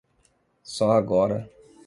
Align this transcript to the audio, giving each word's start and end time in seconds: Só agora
Só 0.63 0.89
agora 0.93 1.47